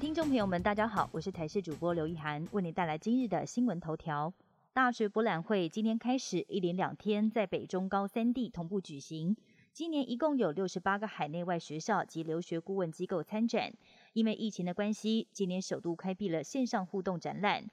[0.00, 4.32] 听众朋友们，大家好，我是台视主播刘一涵，为您带来今日的新闻头条。
[4.72, 9.36] 大学博览会今天开始，一连两天在北中高三地同步举行。
[9.72, 13.72] 今年一共有六十八个海内外学校及留学顾问机构参展。
[14.12, 17.64] 因为疫情的关系，今年首度开辟了线上互动展览。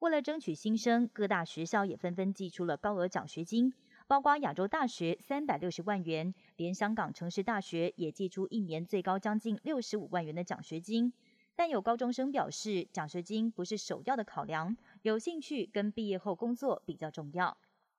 [0.00, 3.72] 为了争取新生，各大学校也纷纷寄出了高额奖学金。
[4.06, 11.12] 包括亚洲大学三百六十万元，连香港城市大学也寄出一年最高将近六十五万元的奖学金。
[11.56, 17.56] 但有高中生表示，奖学金不是首要的考量，有兴趣跟毕业后工作比较重要。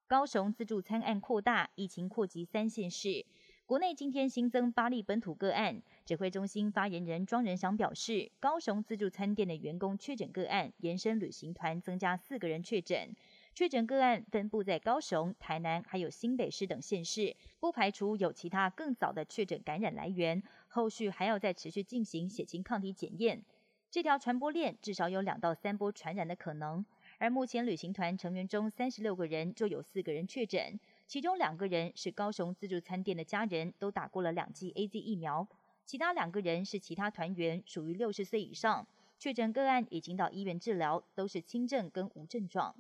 [0.07, 3.25] 高雄自助餐案扩大，疫情扩及三县市。
[3.65, 13.15] 国内今天新增八例本土个案，指挥中心发言人庄仁祥表示，高雄自助餐店的员工确诊个案延伸旅行团增加四个人确诊。
[13.53, 20.41] 确诊个案分布在高雄、台南还有新北市等县市，不排除有其他更早的确诊感染来源。
[20.69, 23.43] 后续还要再持续进行血清抗体检验。
[23.89, 26.83] 这条传播链至少有两到三波传染的可能。
[27.17, 35.45] 而目前旅行团成员中三十六个人就有四个人确诊，其中两个人是高雄自助餐店的家人，都打过了两剂 A Z 疫苗；
[35.86, 38.88] 其他两个人是其他团员，属于六十岁以上。
[39.19, 42.73] 确诊个案已经到医院治疗，都是轻症跟无症状。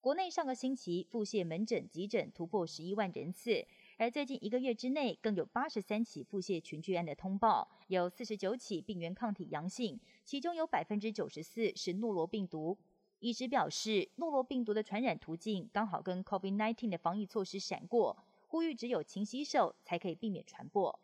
[0.00, 12.78] 国内上个星期腹泻门诊急诊突破十一万人次，而最近一个月之内更有八十三起腹泻群聚案的通报，有四十九起病原抗体阳性，其中有百分之九十四是诺罗病毒。
[13.18, 21.00] 医师表示，诺罗病毒的传染途径刚好跟 COVID-19 的防疫措施闪过，呼吁只有勤洗手才可以避免传播。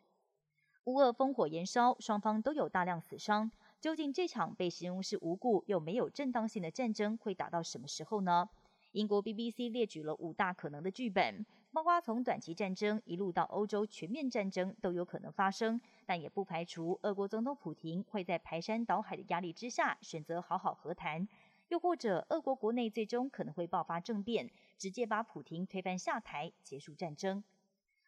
[0.85, 8.47] 乌俄烽火延烧，双方都有大量死伤，究竟这场被形容是无故又没有正当性的战争会打到什么时候呢？
[8.95, 21.27] 英国 BBC 列举了五大可能的剧本，包括从短期战争一路到欧洲全面战争都有可能发生，但也不排除俄国总统普京会在排山倒海的压力之下选择好好和谈，
[21.67, 27.43] 又或者俄国国内最终可能会爆发政变，直接把普京推翻下台，结束战争。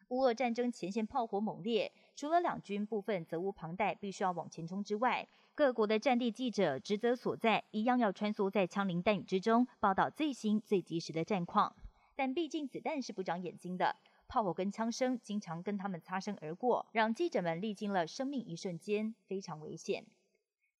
[0.08, 11.76] 乌俄战争前线炮火猛烈，除了两军部分责无旁贷，必须要往前冲之外，各国的战地记者职责所在，一样要穿梭在枪林弹雨之中，报道最新最及时的战况。
[12.16, 13.96] 但毕竟子弹是不长眼睛的，
[14.26, 20.06] 炮火跟枪声经常跟他们擦身而过，让记者们历经了生命一瞬间，非常危险。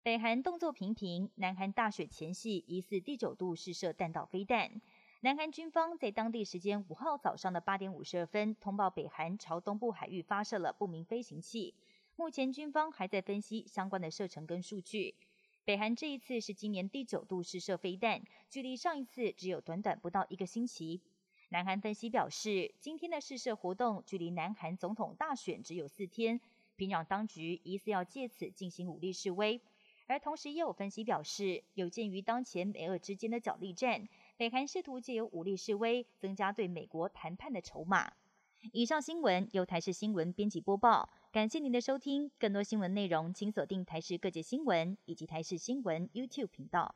[0.02, 4.80] 北韩动作频频，南韩大雪前夕疑似第九度试射弹道飞弹。
[5.20, 11.74] 南韩军方在当地时间五号早上的八点五十二分通报，北韩朝东部海域发射了不明飞行器。
[12.14, 15.16] 目前军方还在分析相关的射程跟数据。
[15.64, 21.00] 北韩这一次是今年第九度试射飞弹，距离上一次只有短短不到一个星期。
[21.48, 26.40] 南韩分析表示，今天的试射活动距离南韩总统大选只有四天，
[26.76, 29.60] 平壤当局疑似要借此进行武力示威。
[30.06, 34.08] 而同时也有分析表示，有鉴于当前美俄之间的角力战。
[34.38, 38.12] 北韩试图借由武力示威，增加对美国谈判的筹码。
[38.72, 42.30] 以上新闻由台视新闻编辑播报，感谢您的收听。
[42.38, 46.94] 更多新闻内容，请锁定台视各界新闻以及台视新闻 YouTube 频道。